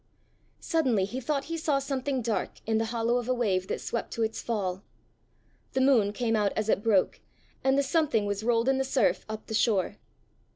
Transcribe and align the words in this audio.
Suddenly 0.59 1.05
he 1.05 1.21
thought 1.21 1.43
he 1.43 1.57
saw 1.59 1.77
something 1.77 2.23
dark 2.23 2.53
in 2.65 2.79
the 2.79 2.85
hollow 2.85 3.17
of 3.17 3.29
a 3.29 3.35
wave 3.35 3.67
that 3.67 3.79
swept 3.79 4.09
to 4.13 4.23
its 4.23 4.41
fall. 4.41 4.81
The 5.73 5.81
moon 5.81 6.11
came 6.11 6.35
out 6.35 6.53
as 6.55 6.69
it 6.69 6.81
broke, 6.81 7.19
and 7.63 7.77
the 7.77 7.83
something 7.83 8.25
was 8.25 8.41
rolled 8.43 8.67
in 8.67 8.79
the 8.79 8.83
surf 8.83 9.23
up 9.29 9.45
the 9.45 9.53
shore. 9.53 9.97